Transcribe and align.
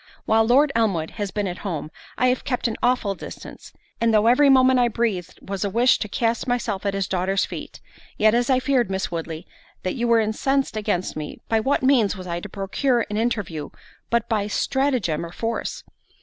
While 0.25 0.47
Lord 0.47 0.71
Elmwood 0.73 1.11
has 1.21 1.29
been 1.29 1.45
at 1.45 1.59
home, 1.59 1.91
I 2.17 2.29
have 2.29 2.43
kept 2.43 2.67
an 2.67 2.75
awful 2.81 3.13
distance; 3.13 3.71
and 4.01 4.11
though 4.11 4.25
every 4.25 4.49
moment 4.49 4.79
I 4.79 4.87
breathed 4.87 5.37
was 5.47 5.63
a 5.63 5.69
wish 5.69 5.99
to 5.99 6.07
cast 6.09 6.47
myself 6.47 6.87
at 6.87 6.95
his 6.95 7.07
daughter's 7.07 7.45
feet, 7.45 7.81
yet 8.17 8.33
as 8.33 8.49
I 8.49 8.59
feared, 8.59 8.89
Miss 8.89 9.11
Woodley, 9.11 9.45
that 9.83 9.93
you 9.93 10.07
were 10.07 10.19
incensed 10.19 10.75
against 10.75 11.15
me, 11.15 11.37
by 11.49 11.59
what 11.59 11.83
means 11.83 12.15
was 12.17 12.25
I 12.25 12.39
to 12.39 12.49
procure 12.49 13.05
an 13.11 13.17
interview 13.17 13.69
but 14.09 14.27
by 14.27 14.47
stratagem 14.47 15.23
or 15.23 15.31
force? 15.31 15.83